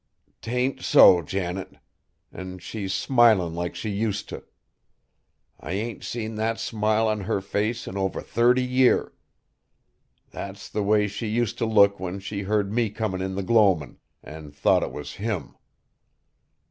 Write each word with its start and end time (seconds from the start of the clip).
"'T 0.41 0.49
ain't 0.49 0.81
so, 0.81 1.21
Janet! 1.21 1.75
An' 2.31 2.57
she's 2.57 2.91
smilin' 2.91 3.53
like 3.53 3.75
she 3.75 3.91
use 3.91 4.23
t'. 4.23 4.37
I 5.59 5.73
ain't 5.73 6.03
seen 6.03 6.33
that 6.37 6.59
smile 6.59 7.07
on 7.07 7.21
her 7.21 7.39
face 7.39 7.85
in 7.87 7.97
over 7.99 8.19
thirty 8.23 8.63
year. 8.65 9.13
That's 10.31 10.69
the 10.69 10.81
way 10.81 11.07
she 11.07 11.27
use 11.27 11.53
t' 11.53 11.65
look 11.65 11.99
when 11.99 12.19
she 12.19 12.41
heard 12.41 12.73
me 12.73 12.89
comin' 12.89 13.21
in 13.21 13.35
the 13.35 13.43
gloamin', 13.43 13.99
an' 14.23 14.49
thought 14.49 14.81
it 14.81 14.91
was 14.91 15.17
him! 15.21 15.55